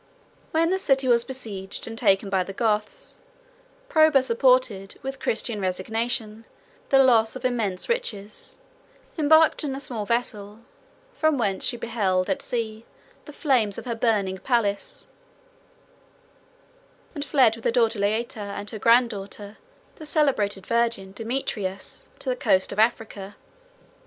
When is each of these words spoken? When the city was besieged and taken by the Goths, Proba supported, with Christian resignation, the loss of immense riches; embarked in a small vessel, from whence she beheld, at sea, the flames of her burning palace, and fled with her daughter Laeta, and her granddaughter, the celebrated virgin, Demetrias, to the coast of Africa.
When 0.49 0.71
the 0.71 0.79
city 0.79 1.07
was 1.07 1.23
besieged 1.23 1.85
and 1.85 1.95
taken 1.95 2.27
by 2.31 2.43
the 2.43 2.53
Goths, 2.53 3.17
Proba 3.87 4.23
supported, 4.23 4.97
with 5.03 5.19
Christian 5.19 5.61
resignation, 5.61 6.45
the 6.89 6.97
loss 7.03 7.35
of 7.35 7.45
immense 7.45 7.87
riches; 7.87 8.57
embarked 9.15 9.63
in 9.63 9.75
a 9.75 9.79
small 9.79 10.07
vessel, 10.07 10.61
from 11.13 11.37
whence 11.37 11.63
she 11.65 11.77
beheld, 11.77 12.31
at 12.31 12.41
sea, 12.41 12.83
the 13.25 13.31
flames 13.31 13.77
of 13.77 13.85
her 13.85 13.93
burning 13.93 14.39
palace, 14.39 15.05
and 17.13 17.23
fled 17.23 17.55
with 17.55 17.65
her 17.65 17.69
daughter 17.69 17.99
Laeta, 17.99 18.39
and 18.41 18.71
her 18.71 18.79
granddaughter, 18.79 19.59
the 19.97 20.05
celebrated 20.07 20.65
virgin, 20.65 21.11
Demetrias, 21.13 22.07
to 22.17 22.27
the 22.27 22.35
coast 22.35 22.71
of 22.71 22.79
Africa. 22.79 23.35